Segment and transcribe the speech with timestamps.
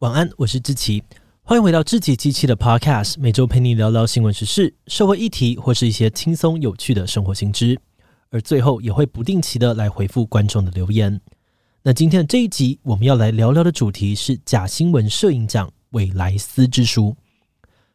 [0.00, 1.02] 晚安，我是志奇，
[1.40, 7.80] 欢迎回到志奇机器的 Podcast，每周陪你聊聊新闻时事、社会议题或是一些轻松有趣的生活新知，
[8.28, 11.18] 而最后也会不定期的来回复观众的留言。
[11.82, 17.16] 那今天的这一集，我们要来聊聊的主题是假新闻摄影奖韦莱斯之书。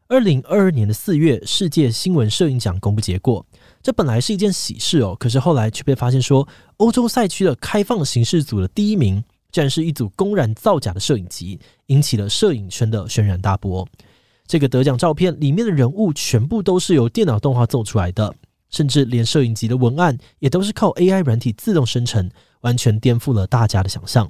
[0.08, 3.46] 二零二二年的四月，世界新闻摄影奖公布结果，
[3.84, 6.48] 这本来是一件喜事哦，可是后来却被发现说，
[6.78, 9.24] 欧洲赛区的开放形式组的第一名。
[9.52, 13.88] 竟然是一组公然造假的摄影集，引起了摄影圈的轩然大波。
[14.48, 18.34] 这个得奖照片里面的人物全部都是由电脑动画做出来的，
[18.70, 22.30] 甚至连摄影集的文案也都是靠 AI 软体自动生成，
[22.62, 24.30] 完全颠覆了大家的想象。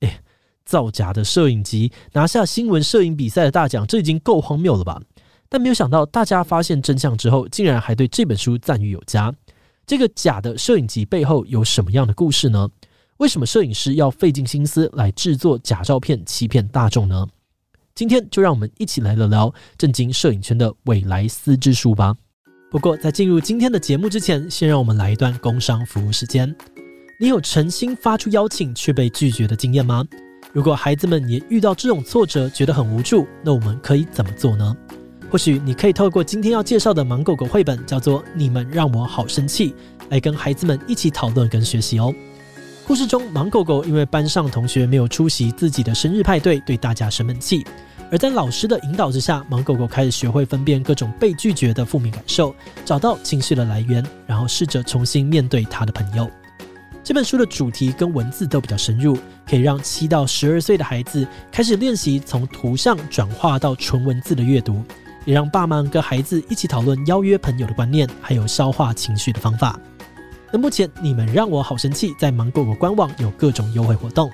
[0.00, 0.20] 哎，
[0.64, 5.00] 造假的摄影集拿下新闻摄影比赛的大奖，这已经够荒谬了吧？
[5.48, 9.34] 但没有想到，大家发现真相之后，竟然还对这本书赞誉有加。
[9.86, 12.68] 这个假的摄影集背后有什么样的故事呢？
[13.22, 17.24] 为什么摄影师要费尽心思来制作假照片欺骗大众呢？
[17.94, 22.16] 今天就让我们一起来聊聊震惊摄影圈的韦莱斯之书吧。
[22.68, 26.52] 不过在进入今天的节目之前，先让我们来一段工商服务时间。
[27.20, 30.04] 你有诚心发出邀请却被拒绝的经验吗？
[30.52, 34.76] 如果孩子们也遇到这种挫折，觉得很无助，那我们可以怎么做呢？
[35.30, 39.70] 或许你可以透过今天要介绍的芒狗狗绘本，叫做《你们让我好生气》，
[40.08, 42.12] 来跟孩子们一起讨论跟学习哦。
[42.84, 47.64] 故事中，芒狗狗因为班上同学没有出席自己的生日派对，对大家生闷气。
[48.10, 56.28] 而在老师的引导之下，芒狗狗开始学会分辨各种被拒绝的负面感受，找到情绪的来源，然后试着重新面对他的朋友。
[57.04, 59.16] 这本书的主题跟文字都比较深入，
[59.48, 64.82] 可以让七到十二岁的孩子开始练习从图像转化到纯文字的阅读，
[65.24, 69.78] 也让爸妈跟孩子一起讨论邀约朋友的观念，还有消化情绪的方法。
[70.52, 74.30] 那目前你们让我好生气，在芒果果官网有各种优惠活动，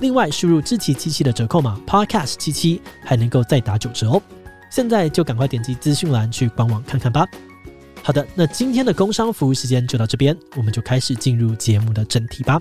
[0.00, 4.20] 另外输入智奇七七的折扣码 Podcast 七七还能够再打九折哦。
[4.70, 7.26] 现在就赶快点击资讯栏去官网看看吧。
[8.02, 12.58] 好的，那今天的工商服务时间就到这边，我们就开始进入节目的正题吧。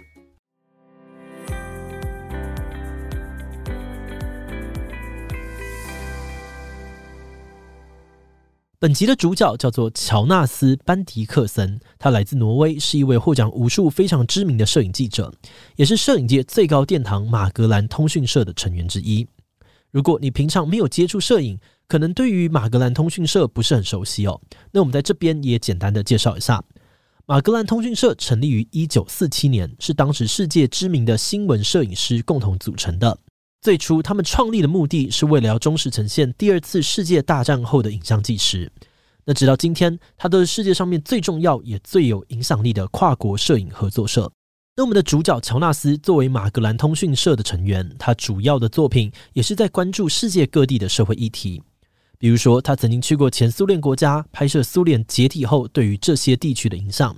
[8.81, 15.31] 本集的主角叫做乔纳斯·班迪克森，他来自挪威，是一位获奖无数、非常知名的摄影记者，
[15.75, 19.27] 也是摄影界最高殿堂马格兰通讯社的成员之一。
[19.91, 24.41] 如果你平常没有接触摄影，可能对于马格兰通讯社不是很熟悉哦。
[24.71, 26.63] 那我们在这边也简单的介绍一下，
[27.27, 33.15] 马格兰通讯社成立于一九四七年，是当时世界知名的新闻摄影师共同组成的。
[33.61, 38.71] 最初，他们创立的目的是为了要忠实呈现第二次世界大战后的影像纪实。
[39.23, 44.31] 那直到今天，它都是世界上面最重要也最有影响力的跨国摄影合作社。
[44.75, 51.61] 那我们的主角乔纳斯作为马格兰通讯社的成员，他主要的作品也是在关注世界各地的社会议题。
[52.17, 57.13] 比如说，他曾经去过前苏联国家，拍摄苏联解体后对于这些地区的影响；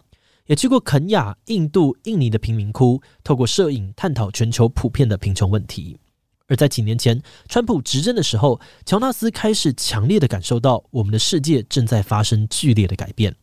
[0.47, 5.97] 也去过肯亚、印度、印尼的贫民窟，透过摄影探讨全球普遍的贫穷问题。
[6.53, 7.19] 而在几年前，
[7.49, 13.35] 川普执政的时候，乔纳斯开始强烈的感受到我们的世界正在发生剧烈的改变。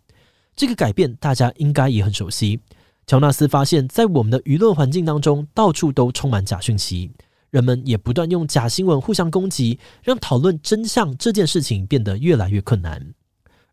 [0.54, 2.60] 这个改变大家应该也很熟悉。
[3.08, 7.10] 乔纳斯发现，在我们的舆论环境当中，到处都充满假讯息，
[7.50, 13.12] 人们也不断用假新闻互相攻击，让讨论真相这件事情变得越来越困难。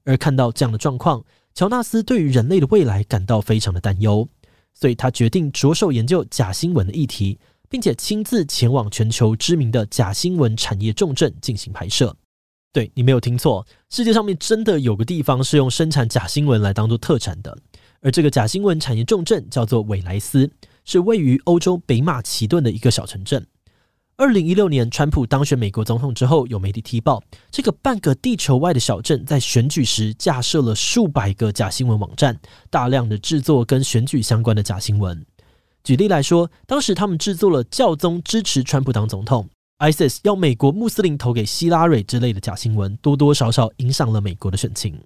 [0.03, 1.23] 而看到这样的状况，
[1.53, 4.27] 乔纳斯对于人类的未来感到非常的担忧，
[4.73, 7.37] 所以他决定着手研究假新闻的议题。
[7.69, 12.15] 并且亲自前往全球知名的假新闻产业重镇进行拍摄。
[12.73, 17.57] 对，你没有听错，世界上面真的有个地方是用生产假新闻来当做特产的。
[18.01, 20.51] 而这个假新闻产业重镇叫做韦莱斯，
[20.85, 23.47] 是位于欧洲北马其顿的一个小城镇。
[24.17, 32.39] 二零一六年，川普当选美国总统之后，有媒体踢爆，这个半个地球外的小镇在选举时架设了数百个假新闻网站，
[32.69, 35.25] 大量的制作跟选举相关的假新闻。
[35.87, 39.47] 举例来说，当时他们制作了教宗支持川普当总统
[39.79, 45.01] ，ISIS 要美国穆斯林投给希拉蕊之类的假新闻，多多少少影响了美国的选情。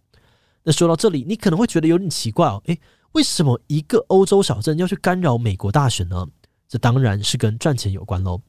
[0.63, 2.80] 那说到这里，你可能会觉得有点奇怪哦，诶，
[3.12, 6.25] 为什么一个欧洲小镇要去干扰美国大选呢？
[6.68, 8.42] 这当然是跟赚钱有关喽。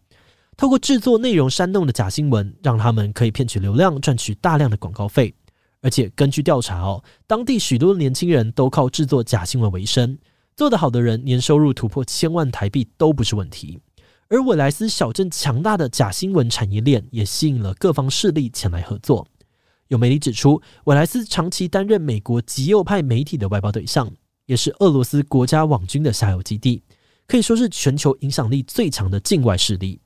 [0.56, 5.34] 透过制作内容煽动的假新闻，让他们可以骗取流量，赚取大量的广告费。
[5.82, 10.16] 而且根据调查哦，当地许多年轻人都靠制作假新闻为生。
[10.62, 13.80] 做得好的人，年收入突破千万台币都不是问题。
[14.28, 19.26] 而韦莱斯小镇强大的假新闻产业链，也吸引了各方势力前来合作。
[19.88, 24.08] 有媒体指出，韦莱斯长期担任美国极右派媒体的外包对象，
[24.46, 26.80] 也是俄罗斯国家网军的下游基地，
[27.26, 30.00] 可以说是全球影响力最强的境外势力。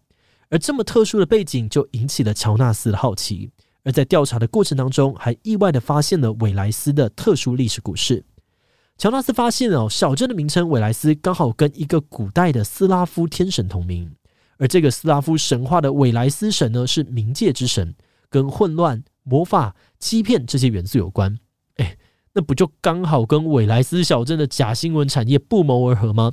[0.49, 3.51] 而这么特殊的背景就引起了乔纳斯的好奇。
[3.85, 8.25] 而在调查的过程当中，还意外的发现了韦莱斯的特殊历史故事。
[8.99, 14.11] 乔纳斯发现哦，小镇的名称韦莱斯刚好跟一个古代的斯拉夫天神同名，
[14.57, 17.95] 而这个斯拉夫神话的韦莱斯神呢，是冥界之神，
[18.31, 21.39] 跟混乱、魔法、欺骗这些元素有关。
[21.77, 21.99] 哎，
[22.33, 26.33] 那不就刚好跟韦莱斯小镇的假新闻产业不谋而合吗？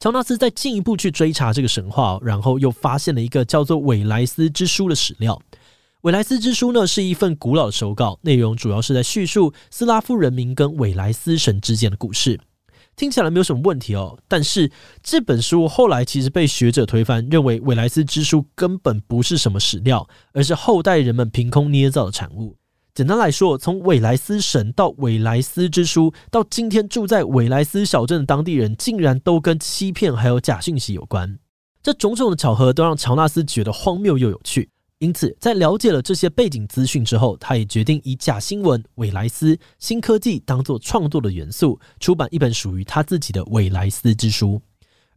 [0.00, 5.40] 乔纳斯再进一步去追查这个神话，然后又发现了一个叫做韦莱斯之书的史料。
[6.02, 12.40] 韦莱斯之书呢，是一份古老的手稿，内容主要是在叙述斯拉夫人民跟韦莱斯神之间的故事，
[12.96, 14.18] 听起来没有什么问题哦。
[14.26, 22.56] 但是这本书后来其实被学者推翻，认为韦莱斯之书根本不是什么史料，而是后代人们凭空捏造的产物。
[22.92, 31.38] 简单来说，从韦莱斯神到韦莱斯之书，到今天住在韦莱斯小镇的当地人，竟然都跟欺骗还有假讯息有关。
[31.80, 34.68] 这种种的巧合都让乔纳斯觉得荒谬又有趣。
[35.02, 44.62] 因此，在了解了这些背景资讯之后，他也决定以假新闻、韦莱斯、新科技当做创作的元素，出版一本属于他自己的韦莱斯之书。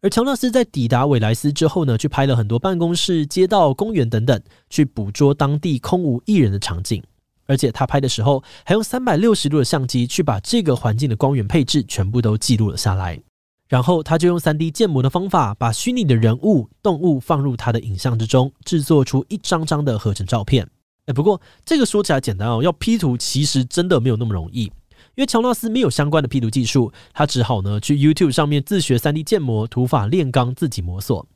[0.02, 4.42] 而乔纳斯在抵达韦莱斯之后呢，去拍了很多办公室、街道、公园等等，
[4.72, 7.04] 去捕捉当地空无一人的场景。
[7.46, 13.22] 而且他拍的时候，还用三百六十度的相机去把这个环境的光源配置全部都记录了下来。
[13.68, 20.70] 然后他就用 3D 建模的方法，把虚拟的人物、动物放入他的影像之中，制作出一张张的合成照片。
[21.08, 31.28] 哎，不过这个说起来简单哦，要 P 图其实真的没有那么容易，因为乔纳斯没有相关的 P 图技术，他只好呢去 YouTube 上面自学 3D 建模、土法炼钢，自己摸索。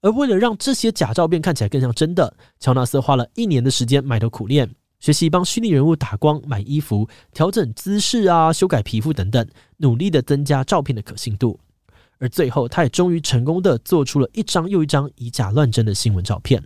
[0.00, 4.68] 而为了让这些假照片看起来更像真的，乔纳斯花了一年的时间埋头苦练，
[4.98, 9.44] 学习帮虚拟人物打光、买衣服、调整姿势啊、修改皮肤等等，
[9.76, 11.58] 努力的增加照片的可信度。
[12.22, 16.62] 而最后，他也终于成功的做出了一张又一张以假乱真的新闻照片。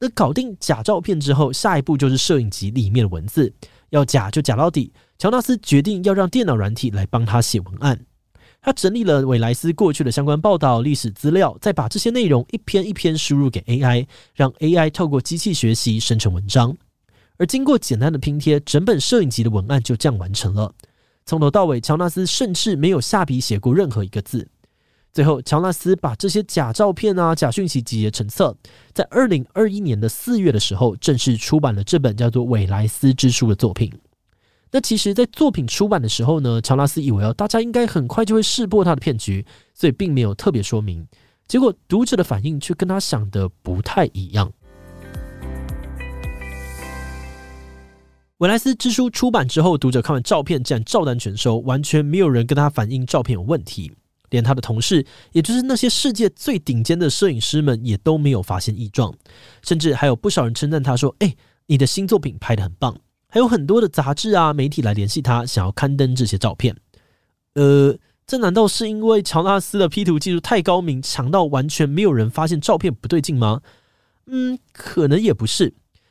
[0.00, 3.54] 那搞定假照片之后，下一步就是摄影集里面的文字，
[3.90, 4.92] 要假就假到底。
[5.20, 8.04] 乔纳斯决定要让电脑软体来帮他写文案。
[8.60, 16.76] 他整理了韦莱斯过去的相关报道、历史资料，再把这些内容一篇一篇输入给 AI，让 AI 透过机器学习生成文章。
[17.36, 20.74] 而经过简单的拼贴，整本摄影集的文案就这样完成了。
[21.24, 24.48] 从头到尾，乔纳斯甚至没有下笔写过任何一个字。
[25.12, 28.56] 最后，乔纳斯把这些假照片啊、假讯息集结成册，
[28.94, 33.92] 在二零二一年的四月的时候，正式出版了这本叫做《韦莱斯之书》的作品。
[34.70, 39.44] 那其实，在作品出版的时候呢，乔纳斯以为哦，大家应该很快就会识破他的骗局，
[39.74, 41.06] 所以并没有特别说明。
[41.46, 44.48] 结果，读者的反应却跟他想的不太一样。
[48.38, 53.92] 《韦莱斯之书》出版之后，读者看完照片，竟然照单全收，完全没有人跟他反映照片有问题。
[54.32, 59.14] 连他的同事，也就是那些世界最顶尖的摄影师们，也都没有发现异状，
[59.62, 61.36] 甚至还有不少人称赞他说：“哎，
[61.66, 62.98] 你的新作品拍得很棒。”
[63.28, 66.76] 还有很多的杂志啊、媒体来联系他，想要刊登这些照片。
[67.54, 67.96] 呃，
[68.26, 73.62] 这难道是因为乔纳斯的 P 图技术太高明，强到完全没有人发现照片不对劲吗？
[74.26, 75.64] 嗯，可能也不是，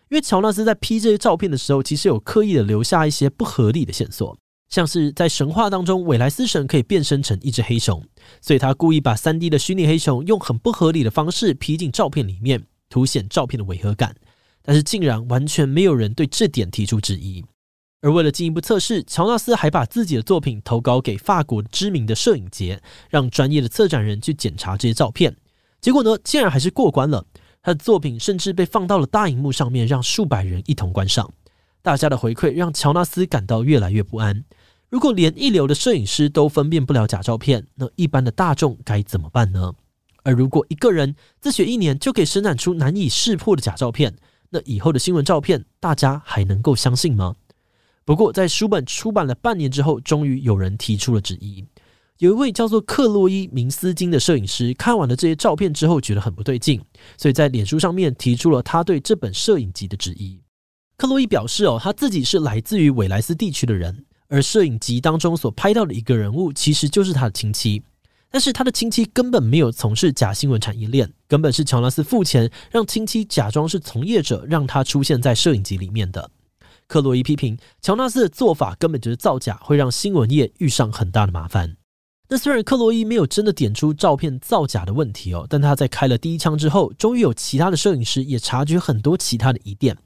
[0.09, 4.38] 因为乔纳斯在 P 这些照片的时候，其实有刻意的留下一些不合理的线索。
[4.71, 8.03] 像是在神话当中，韦莱斯神可以变身成一只黑熊，
[8.41, 14.15] 所以他故意把 3D 的虚拟黑熊用很不合理的方式 P 进照片里面，凸显照片的违和感。
[14.63, 17.43] 但是竟然完全没有人对这点提出质疑。
[18.01, 25.36] 而为了进一步测试，乔纳斯还把自己的作品投稿给法国知名的摄影节，让专业的策展人去检查这些照片。
[25.81, 27.25] 结果呢，竟然还是过关了。
[27.62, 31.31] 他的作品甚至被放到了大荧幕上面，让数百人一同观赏。
[31.81, 34.45] 大家的回馈让乔纳斯感到越来越不安。
[34.91, 39.74] 如果连一流的摄影师都分辨不了假照片，那一般的大众该怎么办呢？
[40.24, 44.13] 而如果一个人自学一年就可以生产出难以识破的假照片，
[44.50, 47.38] 那以后的新闻照片大家还能够相信吗？
[48.03, 51.65] 不过，在书本出版了半年之后，终于有人提出了质疑。
[52.17, 56.83] 有一位叫做克洛伊·明斯金的摄影师看完了这些照片之后，觉得很不对劲，
[57.17, 60.41] 所以在脸书上面提出了他对这本摄影集的质疑。
[60.98, 67.83] 克洛伊表示：“哦，他自己是来自于韦莱斯地区的人。”而摄影集当中所拍到的一个人物，其实就是他的亲戚，
[68.29, 76.31] 但是他的亲戚根本没有从事假新闻产业链，根本是乔纳斯付钱让亲戚假装是从业者，让他出现在摄影集里面的。
[76.88, 81.75] 克洛伊批评乔纳斯的做法根本就是造假，会让新闻业遇上很大的麻烦。
[82.29, 89.97] 那虽然克洛伊没有真的点出照片造假的问题哦，但他在开了第一枪之后，终于有其他的摄影师也察觉很多其他的疑点。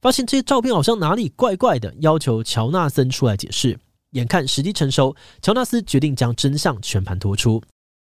[0.00, 3.78] 发现这些照片好像哪里怪怪的，要求乔纳森出来解释。
[4.12, 7.62] 眼看时机成熟，乔纳斯决定将真相全盘托出。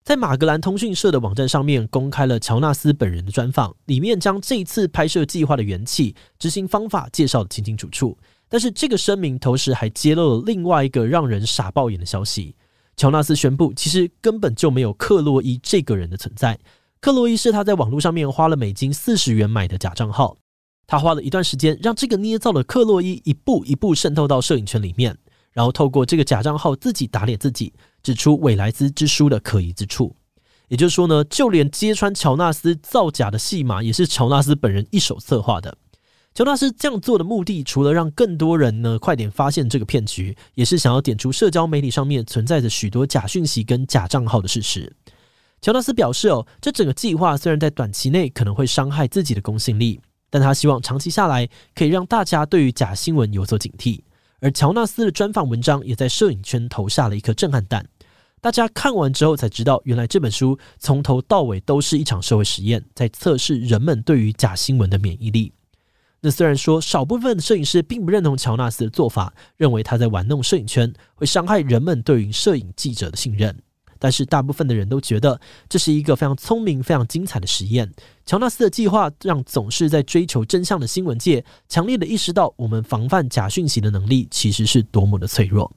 [0.03, 8.17] 在马格兰通讯社的网站上面公开了乔纳斯本人的专访，里面将这次拍摄计划的缘起、执行方法介绍得清清楚楚。
[8.49, 12.55] 但是这个声明同时还揭露了另外一个让人傻爆眼的消息：
[12.97, 16.57] 乔纳斯宣布，其实根本就没有克洛伊这个人的存在。
[16.99, 20.37] 克洛伊是他在网络上面花了美金四十元买的假账号，
[20.87, 25.17] 他花了一段时间让这个捏造的克洛伊一步一步渗透到摄影圈里面。
[25.53, 30.15] 然后透过这个假账号自己打脸自己，指出韦莱斯之书的可疑之处。
[30.69, 35.77] 也就是说呢，就连揭穿乔纳斯造假的戏码，也是乔纳斯本人一手策划的。
[36.33, 44.95] 乔纳斯这样做的目的，除了让更多人呢快点发现这个骗局，也是想要点出社交媒体上面存在着许多假讯息跟假账号的事实。
[45.61, 49.99] 乔纳斯表示：“哦，这整个计划虽然在短期内可能会伤害自己的公信力，
[50.31, 54.01] 但他希望长期下来可以让大家对于假新闻有所警惕。”
[54.41, 57.85] 而乔纳斯的专访文章也在摄影圈投下了一颗震撼弹。
[58.41, 65.53] 大家看完之后才知道，原来这本书从头到尾都是一场社会实验，在测试人们对于假新闻的免疫力。
[66.21, 73.55] 那虽然说少部分摄影师并不认同乔纳斯的做法，认为他在玩弄摄影圈，会伤害人们对于摄影记者的信任。
[74.01, 75.39] 但是大部分的人都觉得
[75.69, 77.87] 这是一个非常聪明、非常精彩的实验。
[78.25, 85.71] 乔纳斯的计划让总是在追求真相的新闻界强烈的意识到，我们防范假讯息的能力其实是多么的脆弱。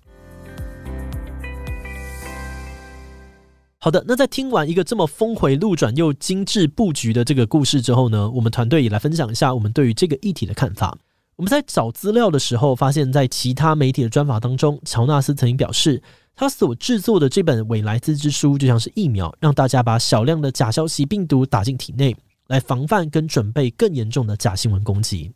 [3.78, 10.96] 好的，那在听完一个这么峰回路转又精致布局的这个故事之后呢，我们团队也来分享一下我们对于这个议题的看法。
[11.36, 16.00] 我们在找资料的时候，发现，在其他媒体的专访当中，乔纳斯曾经表示，
[16.36, 22.16] 他所制作的这本《韦莱斯之书》就像是疫苗，让大家把少量的假消息病毒打进体内，
[22.48, 25.30] 来防范跟准备更严重的假新闻攻击。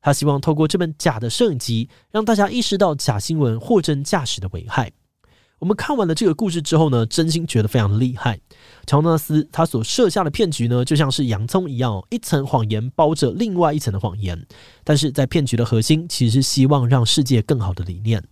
[0.00, 4.92] 他希望透过这本假的摄影集，让大家意识到假新闻货真价实的危害。
[5.58, 8.38] 我们看完了这个故事之后呢，真心觉得非常厉害。
[8.86, 14.46] 乔纳斯他所设下的骗局呢，就像是洋葱一样，一层谎言包着另外一层的谎言。
[14.84, 18.22] 但是在骗局的核心，其实是希望让世界更好的理念。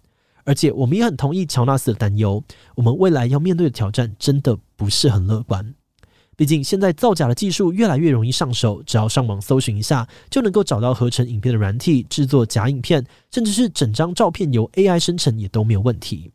[0.44, 2.42] 而且我们也很同意乔纳斯的担忧，
[2.74, 5.74] 我们未来要面对的挑战真的不是很乐观。
[6.36, 16.32] 毕竟现在造假的技术越来越容易上手，只要上网搜寻一下，就能够找到合成影片的软体，制作假影片，甚至是整张照片由 AI 生成也都没有问题。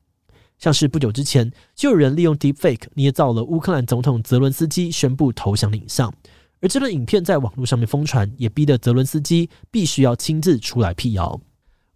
[0.57, 6.13] 像是不久之前，就有人利用 Deepfake 捏造了乌克兰总统泽伦斯基宣布投降的影像，
[6.61, 11.39] 而这段影片在网络上面疯传，也逼得泽伦斯基必须要亲自出来辟谣。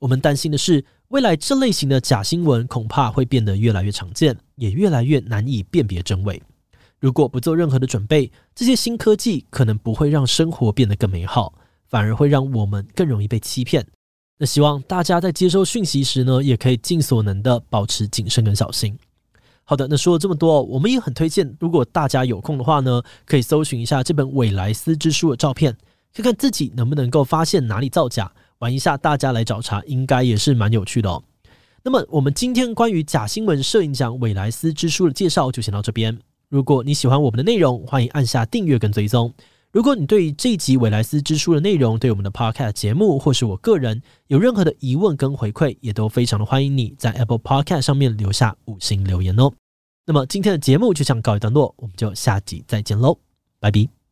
[0.04, 6.44] 我们担心的是，未来这类型的假新闻恐怕会变得越来越常见，也越来越难以辨别真伪。
[7.00, 11.54] 如果不做任何的准备，这些新科技可能不会让生活变得更美好，
[11.88, 13.88] 反而会让我们更容易被欺骗。
[14.38, 19.00] 那希望大家在接收讯息时呢，也可以尽所能的保持谨慎跟小心。
[19.64, 25.78] 好的，那说了这么多，我们也很推荐，如果大家有空的话呢，可以搜寻一下这本《韦莱斯之书》的照片，
[26.14, 28.30] 看看自己能不能够发现哪里造假，
[28.64, 31.22] 玩一下大家来找茬，应该也是蛮有趣的哦。
[31.84, 36.18] 那么，我们今天关于假新闻摄影奖韦莱斯之书的介绍就先到这边。
[36.48, 39.34] 如果你喜欢我们的内容，欢迎按下订阅跟追踪。
[39.74, 49.52] 如果你对于这一集韦莱斯之书的内容，对我们的 Podcast 节目，或是我个人有任何的疑问跟回馈，也都非常的欢迎你在 Apple Podcast 上面留下五星留言哦。
[50.06, 53.18] 那么今天的节目就这样告一段落，我们就下集再见喽，
[53.60, 54.03] 拜拜。